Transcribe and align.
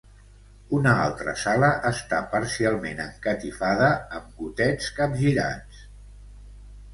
Una 0.75 0.93
altra 1.01 1.35
sala 1.41 1.67
està 1.89 2.21
parcialment 2.31 3.03
encatifada 3.03 3.91
amb 4.21 4.33
gotets 4.41 4.89
capgirats. 5.01 5.85